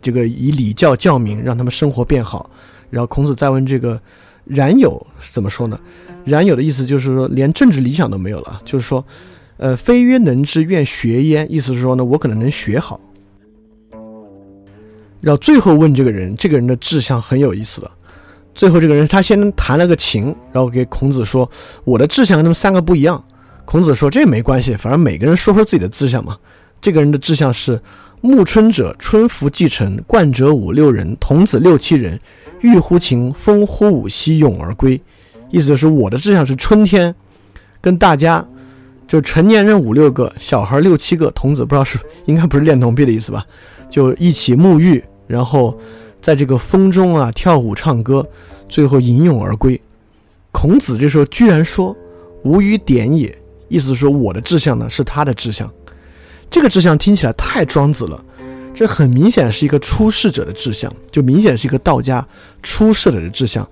[0.00, 2.48] 这个以礼教教民，让他们生活变好。
[2.88, 4.00] 然后孔子再问这个
[4.46, 5.78] 冉有怎么说呢？
[6.24, 9.04] 冉有的意思就是说，连政治理想都没有了，就是说，
[9.58, 11.50] 呃，非曰能之，愿学焉。
[11.50, 13.00] 意思是说呢，我可能能学好。
[15.20, 17.90] 然后最后问这个人，这个人的志向很有意思的。
[18.54, 21.50] 最后这个人他先弹了个琴，然后给孔子说
[21.84, 23.22] ：“我的志向跟他们三个不一样。”
[23.64, 26.36] 孔子说：“这没关系，反正每个人说说自己的志向嘛。”
[26.80, 27.80] 这个人的志向是：
[28.20, 32.20] 暮春者，春服既成，冠者五六人，童子六七人，
[32.60, 35.00] 欲乎情，风乎舞兮，咏而归。
[35.50, 37.14] 意思就是我的志向是春天，
[37.80, 38.46] 跟大家
[39.06, 43.46] 就成年人五六个，小孩六七个，童子不知道是 应该不是恋童癖的意思吧？
[43.88, 45.02] 就一起沐浴。
[45.26, 45.76] 然后，
[46.20, 48.26] 在这个风中啊跳舞唱歌，
[48.68, 49.80] 最后吟咏而归。
[50.52, 51.96] 孔子这时候居然说
[52.44, 53.36] ：“吾与点也。”
[53.68, 55.68] 意思是说我的志向呢是他的志向。
[56.48, 58.24] 这个志向听起来太庄子了，
[58.72, 62.24] 这很明显是一个出世者的志向，就明显是一个道家
[62.62, 63.68] 出世者的志向。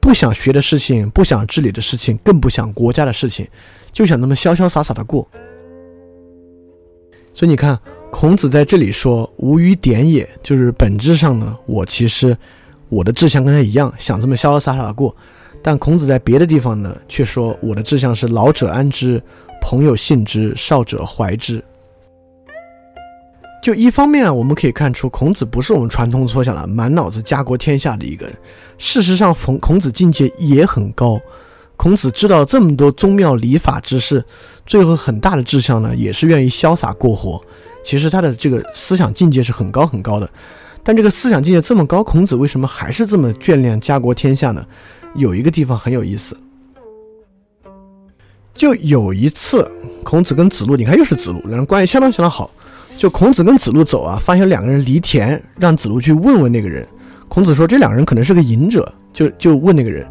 [0.00, 3.46] 不想学的事情，不想治理的事情，更不想国家的事情，
[3.92, 5.28] 就想那么潇潇洒洒的过。
[7.34, 7.78] 所以你看。
[8.12, 12.36] 孔子在这里说“无与点也”，就是本质上呢，我其实
[12.88, 15.14] 我的志向跟他一样，想这么潇潇洒洒的过。
[15.62, 19.22] 但孔子在别的地方呢，却说我的志向是“老者安之，
[19.62, 21.64] 朋友信之，少者怀之”。
[23.62, 28.36] 就一方面啊，我们可以看出孔子不是我们传统所想的满脑子家国天下的一个人。
[28.80, 31.20] 事实上，孔孔子境界也很高。
[31.76, 34.24] 孔子知道这么多宗庙礼法之事，
[34.64, 37.38] 最后很大的志向呢，也是愿意潇洒过活。
[37.84, 40.28] 其实他的这个思想境界是很高很高的，
[40.82, 44.66] 但这个思想境界这么高，孔子为什么还是这么眷恋家国天下呢？
[45.14, 46.34] 有一个地方很有意思，
[48.54, 49.70] 就有一次，
[50.02, 52.50] 孔子跟子路，你看又是子路，两人关系相当相当好。
[52.96, 56.86] 就孔子跟子路走啊，发现两个人犁田，让子路去问问那个人。
[57.30, 60.04] 孔子说这两人可能是个隐者，就就问那个人，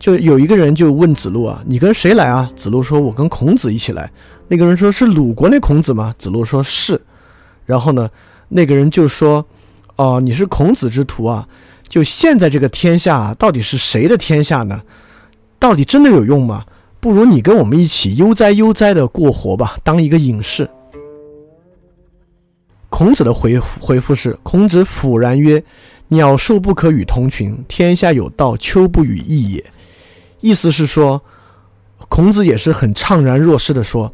[0.00, 2.50] 就有一个人就问子路啊，你跟谁来啊？
[2.56, 4.10] 子路说，我跟孔子一起来。
[4.48, 7.00] 那个人说：“是鲁国那孔子吗？”子路说：“是。”
[7.64, 8.10] 然后呢，
[8.48, 9.46] 那个人就说
[9.94, 11.46] ：“哦，你是孔子之徒啊？
[11.88, 14.82] 就现在这个天下到底是谁的天下呢？
[15.60, 16.64] 到底真的有用吗？
[16.98, 20.68] 不如你跟我们一起悠哉悠哉的过活吧，当一个隐士。”
[22.88, 25.62] 孔子的回回复是：“孔子俯然曰
[26.08, 29.64] ：‘鸟兽不可与同群，天下有道，丘不与异也。’
[30.40, 31.22] 意思是说，
[32.08, 34.12] 孔子也是很怅然若失的说。”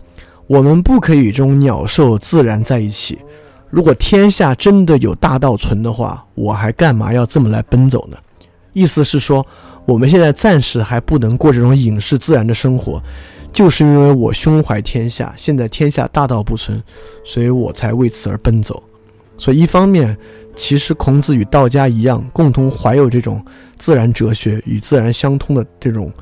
[0.48, 3.16] 我们不可以与这种鸟兽自然在一起。
[3.70, 8.18] 如果天下真的有大道存的话，我还干嘛要这么来奔走呢？
[8.74, 9.46] 意思是说，
[9.86, 13.02] 我们现在暂时还不能过这种隐士自然的生活，
[13.50, 16.82] 就是因为我胸怀天下，现在天下大道不存，
[17.24, 18.82] 所以我才为此而奔走。
[19.42, 20.16] 所以一方面，
[20.54, 23.44] 其实孔子与道家一样，共同怀有这种
[23.76, 26.12] 自然哲学与自然相通的这种，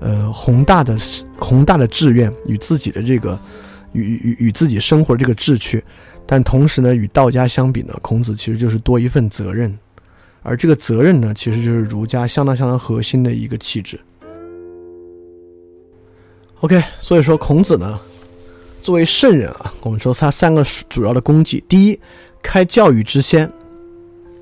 [0.00, 0.94] 呃，宏大的
[1.38, 3.38] 宏大的志愿与自己的这个。
[3.92, 5.82] 与与与自己生活的这个志趣，
[6.26, 9.74] 但同时呢，与道家相比呢，孔子其实就是多一份责任，
[10.42, 13.98] 而这个责任呢，其实就是儒家相当相当核心的一个气质。
[16.60, 17.98] OK，所以说孔子呢，
[18.82, 21.98] 作为圣人啊，我们说他三个主要的功绩：第一，
[22.46, 23.50] 开教育之先，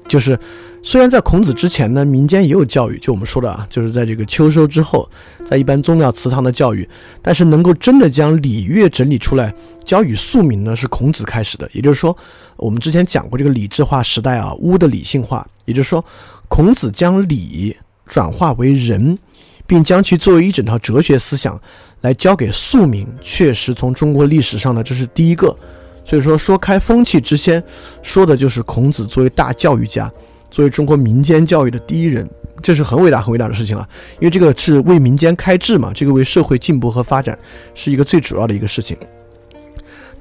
[0.06, 0.38] 就是。
[0.86, 5.08] 虽然在孔子之前呢，民间也有教育，就我们说的啊，就是在这个秋收之后，
[5.42, 6.86] 在一般宗庙祠堂的教育，
[7.22, 9.50] 但是能够真的将礼乐整理出来，
[9.82, 11.66] 教与庶民呢，是孔子开始的。
[11.72, 12.14] 也就是说，
[12.58, 16.04] 我们之前讲过这个礼制化时代啊，巫的理性化，也就是说，
[16.48, 19.18] 孔子将礼转化为仁，
[19.66, 21.58] 并将其作为一整套哲学思想
[22.02, 25.56] 来教给庶民，确实从中国历史上呢，这是第一个。
[26.04, 27.62] 所以说，说开风气之先，
[28.02, 30.10] 说的就是孔子作为大教育家。
[30.50, 32.28] 作为中国民间教育的第一人，
[32.62, 33.88] 这是很伟大、很伟大的事情了。
[34.20, 37.36] 因为这个是为民间开智嘛，这个为社会进步和发展
[37.74, 38.96] 是一个最主要的一个事情。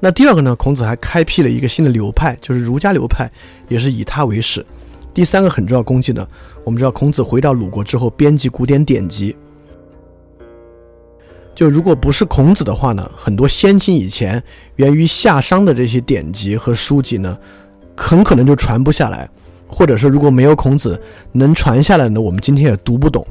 [0.00, 3.30] 那第二个呢，孔子还开辟了一个新的流派，就是儒家流派，
[3.68, 4.64] 也是以他为始。
[5.14, 6.26] 第三个很重要功绩呢，
[6.64, 9.36] 我们知道孔子回到鲁国之后，编辑古典典籍。
[11.54, 14.42] 就如果不是孔子的话呢，很多先秦以前
[14.76, 17.38] 源于夏商的这些典籍和书籍呢，
[17.96, 19.28] 很可能就传不下来，
[19.68, 23.24] 或者说如果没有孔子能传下来呢，我们今天也读不懂。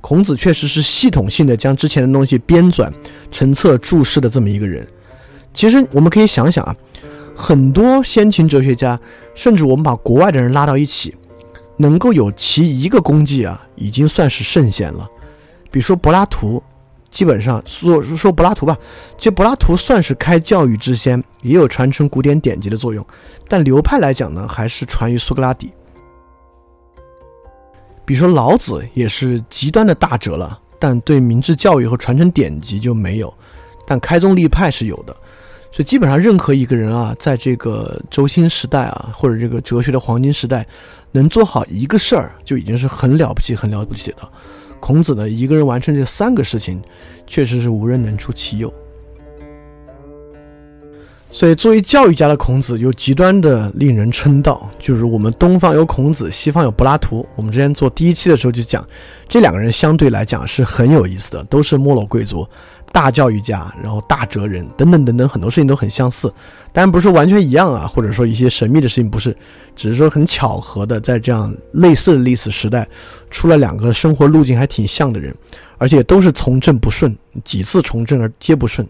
[0.00, 2.88] 孔子确实是系统性的将之前的东西编纂
[3.32, 4.86] 成册注释的这么一个人。
[5.52, 6.76] 其实我们可以想想啊，
[7.34, 8.98] 很多先秦哲学家，
[9.34, 11.12] 甚至我们把国外的人拉到一起，
[11.78, 15.08] 能够有其一个功绩啊，已经算是圣贤了。
[15.72, 16.62] 比如说柏拉图。
[17.16, 18.76] 基本上说说柏拉图吧，
[19.16, 23.02] 其实柏拉图算是开教育之先，也有传承古典典籍的作用。
[23.48, 25.72] 但流派来讲呢，还是传于苏格拉底。
[28.04, 33.32] 比如说老子也是极端的大哲了，但对明治教育和传承典籍就没有。
[33.86, 35.16] 但开宗立派是有的，
[35.72, 40.66] 所以基本上任何一个人啊，在这个轴心时代啊，或者这个哲学的黄金时代，
[41.12, 44.18] 能做好一个事儿，就已经是很了不起、很了不起的。
[44.80, 46.80] 孔子呢，一个人完成这三个事情，
[47.26, 48.72] 确实是无人能出其右。
[51.28, 54.70] 所以，作为教育家的孔子，又极端的令人称道。
[54.78, 57.26] 就是我们东方有孔子，西方有柏拉图。
[57.34, 58.86] 我们之前做第一期的时候就讲，
[59.28, 62.46] 这两个人相对来讲是很有意思的，都是没落贵族。
[62.96, 66.32] 大教育家，然后大哲人等等等等，很多事情都很相似，
[66.72, 69.36] 当然不是说完全一样啊，或者说一些神秘的事情不是，
[69.76, 72.88] 只是说很巧合的，在这样类似的历史时代，
[73.30, 75.36] 出了两个生活路径还挺像的人，
[75.76, 78.88] 而且都是从政不顺，几次从政而皆不顺。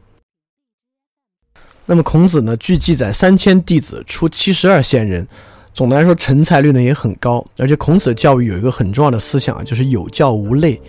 [1.84, 5.26] 那么孔子呢，据记载三千弟子出七十二贤人，
[5.74, 10.80] 总的来说成才率呢也很高，而且孔子的教育有一个很重要的思想啊，就是有教无类。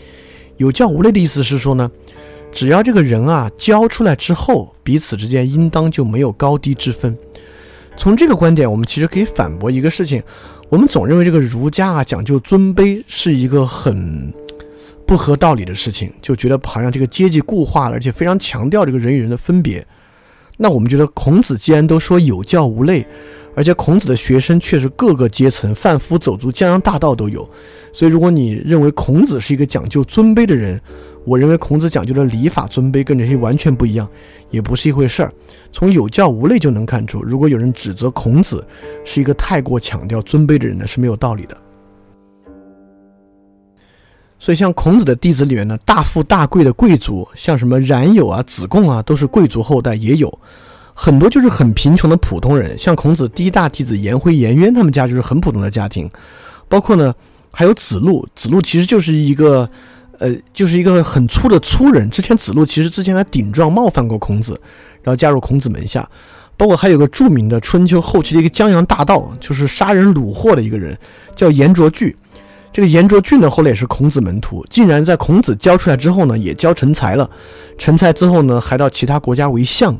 [0.57, 1.89] 有教无类的意思是说呢。
[2.57, 7.15] 只要这个人啊教出来之后，彼此之间应当就没有高低之分。
[7.95, 10.23] 从这个观点，我们其实可以反驳一个事情：
[10.67, 14.33] 我们总认为这个儒家啊讲究尊卑是一个很
[15.05, 19.85] 不合道理的事情，就觉得好像这个阶级固化了，而且非常强调这个人与人的分别。
[20.57, 23.05] 那我们觉得孔子既然都说有教无类，
[23.55, 27.47] 而且孔子的学生确实各个阶层、贩夫走卒、江洋大盗都有，
[27.93, 30.81] 所以如果你认为孔子是一个讲究尊卑的人，
[31.27, 34.09] 我认为孔子讲究的礼法尊卑跟这些完全不一样，
[34.49, 35.33] 也不是一回事儿。
[35.73, 38.65] 从有教无类就能看出，如果有人指责孔子
[39.03, 41.57] 是一个太过强调尊卑的人呢，是没有道理的。
[44.39, 50.33] 所以，像孔子的弟子里面呢，大富大贵的贵族，像什么冉有啊、子贡啊，都是贵族后代，也有
[50.93, 52.79] 很多就是很贫穷的普通人。
[52.79, 56.09] 像孔子第一大弟子颜回、颜渊，他们家就是很普通的家庭。
[56.69, 57.13] 包括呢，
[57.51, 59.69] 还有子路，子路其实就是一个。
[60.19, 62.09] 呃，就是一个很粗的粗人。
[62.09, 64.59] 之前子路其实之前还顶撞冒犯过孔子，
[65.03, 66.07] 然后加入孔子门下。
[66.55, 70.97] 包括还有个著名的春秋后期的一个江洋大盗，就是杀人虏获的一个人，
[71.35, 72.15] 叫颜卓句。
[72.73, 77.29] 这个颜卓句呢，后来也是孔子门徒，竟然在孔子教出来之后呢，也教成才了。
[77.77, 79.93] 成才之后呢，还到其他国家为相。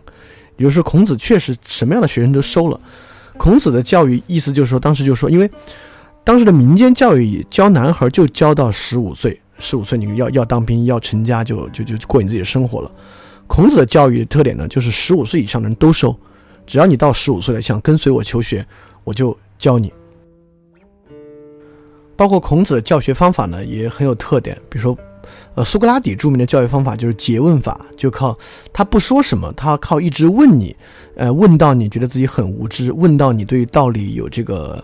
[0.58, 2.80] 也就是说，孔子确实什么样的学生都收了。
[3.38, 5.48] 孔子的教育意思就是说，当时就说，因为
[6.24, 9.40] 当时的民间教育教男孩就教到十五岁。
[9.60, 12.92] 十五岁你要要当兵要成家就就就过你自己的生活了。
[13.48, 16.16] 孔子的教育特点呢，就是十五岁以上的人都收，
[16.66, 18.66] 只要你到十五岁了想跟随我求学，
[19.04, 19.92] 我就教你。
[22.16, 24.98] 包括孔子的教学方法呢也很有特点，比如说，
[25.56, 28.38] 呃，苏格拉底著名的教育方法就是诘问法，就靠
[28.74, 30.76] 他不说什么，他靠一直问你，
[31.16, 34.84] 呃，问到你觉得自己很无知，问到你对道理有这个。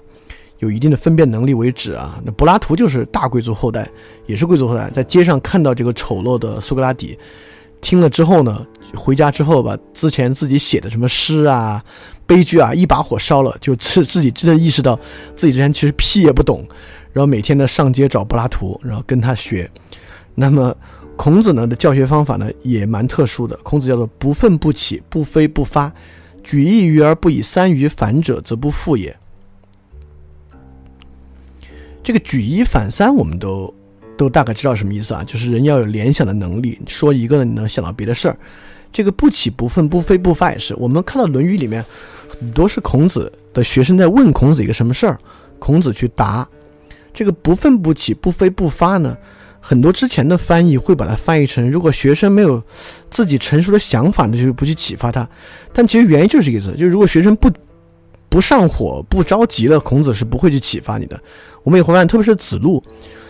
[0.59, 3.89] 有一定的分辨能力为止啊，那柏拉图就是大贵族后代，
[4.25, 7.17] 也是贵族后代，在街上看到这个丑陋的苏格拉底，
[7.81, 11.83] 听了之后呢，回家之后把之前自己写的什么诗啊、
[12.25, 14.97] 悲剧啊一把火烧了，就自自己真的意识到
[15.35, 16.65] 自己之前其实屁也不懂，
[17.11, 19.69] 然后每天呢上街找柏拉图，然后跟他学。
[20.35, 20.73] 那么
[21.17, 25.91] 孔子呢的教学方法呢也蛮特殊的，孔子叫做不愤不启，不飞不发，
[26.41, 29.15] 举一隅而不以三隅反者，则不复也。
[32.03, 33.73] 这个举一反三，我们都
[34.17, 35.23] 都大概知道什么意思啊？
[35.25, 38.37] 就是人要有联想的能力，说一个呢，你能想到别的事儿。
[38.91, 40.75] 这个不起不愤不飞不发也是。
[40.75, 41.83] 我们看到《论语》里面
[42.27, 45.17] 很多是孔子的学生在问孔子一个什么事儿，
[45.57, 46.47] 孔子去答。
[47.13, 49.17] 这个不愤不起不飞不发呢，
[49.59, 52.61] 很多之前的翻译会把它翻译成：如果学生没有
[53.09, 55.27] 自己成熟的想法，那就不去启发他。
[55.71, 57.49] 但其实原因就是这个意思，就是如果学生不
[58.33, 61.21] 不上火不着急了，孔子是不会去启发你的。
[61.61, 62.83] 我们也会发现，特别是子路，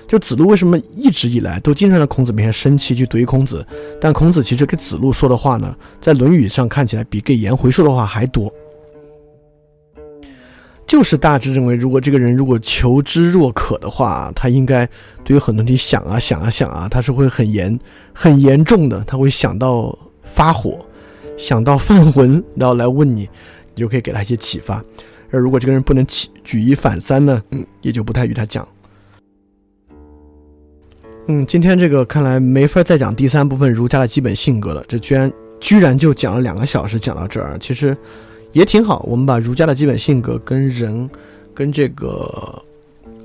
[0.08, 3.68] 就子路为什么一直以来都经常在孔子面前生气去怼孔子？
[4.00, 8.50] 但孔子其实给子路说的话呢，在《论语》上看起来比给颜回说的话还多。
[10.88, 14.88] 就是大致认为，如果这个人如果求知若渴的话，他应该
[15.26, 17.78] 对于很多问题想啊想啊想啊，他是会很严
[18.14, 19.94] 很严重的，他会想到
[20.24, 20.80] 发火，
[21.38, 23.28] 想到犯浑，然后来问你，
[23.76, 24.84] 你就可以给他一些启发。
[25.32, 27.42] 而如果这个人不能起举一反三呢，
[27.82, 28.68] 也就不太与他讲。
[31.28, 37.96] 嗯，今天这个看来没法再讲第三部分儒家的基本性格了，这居然居然就讲了两个小时，讲到这儿，其实
[38.52, 39.02] 也挺好。
[39.08, 41.10] 我们把儒家的基本性格跟人，
[41.54, 42.62] 跟这个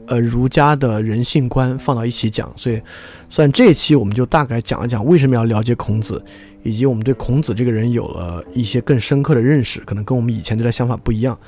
[0.08, 2.80] 呃儒家的人性观放到一起讲，所以
[3.28, 6.22] 算这一期我们就大概讲一讲为什么要了解孔子，
[6.62, 11.38] 以及我们对孔子这个人有了一些更深刻的认识，可能跟我们以前对他想法不一样。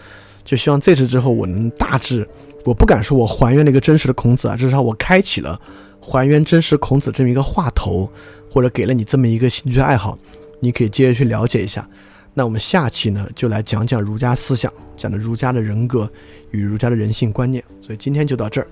[0.45, 2.29] 就希望这次之后我能大致，
[2.65, 5.61] 我不敢说我还原了一个真实的孔子啊，至少我开启了。
[6.03, 8.11] 还原真实孔子这么一个话头，
[8.51, 10.17] 或者给了你这么一个兴趣爱好，
[10.61, 11.87] 你可以接着去了解一下。
[12.33, 16.11] 那我们下期呢，就来讲讲儒家思想，讲的儒家的人格
[16.53, 17.63] 与儒家的人性观念。
[17.81, 18.67] 所以今天就到这儿，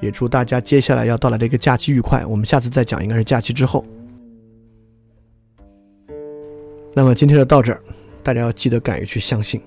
[0.00, 2.24] 也祝大家接下来要到来的一个假期愉快。
[2.24, 3.84] 我们下次再讲，应该是假期之后。
[6.94, 7.80] 那么今天就到这儿，
[8.22, 9.60] 大家要记得敢于去相信。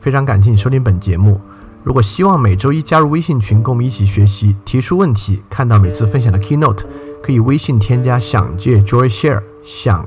[0.00, 1.40] 非常感谢你收听本节目。
[1.84, 6.84] 如果希望每周一加入微信群，跟我们一起学习、提出问题、看到每次分享的 keynote，
[7.22, 10.06] 可以微信添加“想借 Joy Share”，想